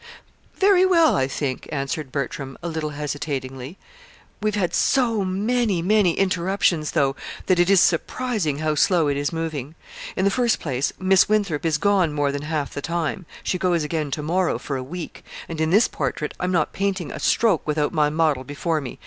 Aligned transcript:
"Very 0.55 0.83
well, 0.83 1.15
I 1.15 1.27
think," 1.27 1.69
answered 1.71 2.11
Bertram, 2.11 2.57
a 2.63 2.67
little 2.67 2.89
hesitatingly. 2.89 3.77
"We've 4.41 4.55
had 4.55 4.73
so 4.73 5.23
many, 5.23 5.83
many 5.83 6.13
interruptions, 6.17 6.93
though, 6.93 7.15
that 7.45 7.59
it 7.59 7.69
is 7.69 7.81
surprising 7.81 8.57
how 8.57 8.73
slow 8.73 9.09
it 9.09 9.15
is 9.15 9.31
moving. 9.31 9.75
In 10.15 10.25
the 10.25 10.31
first 10.31 10.59
place, 10.59 10.91
Miss 10.97 11.29
Winthrop 11.29 11.67
is 11.67 11.77
gone 11.77 12.13
more 12.13 12.31
than 12.31 12.41
half 12.41 12.73
the 12.73 12.81
time 12.81 13.27
(she 13.43 13.59
goes 13.59 13.83
again 13.83 14.09
to 14.09 14.23
morrow 14.23 14.57
for 14.57 14.75
a 14.75 14.81
week!), 14.81 15.23
and 15.47 15.61
in 15.61 15.69
this 15.69 15.87
portrait 15.87 16.33
I'm 16.39 16.51
not 16.51 16.73
painting 16.73 17.11
a 17.11 17.19
stroke 17.19 17.67
without 17.67 17.93
my 17.93 18.09
model 18.09 18.43
before 18.43 18.81
me. 18.81 18.97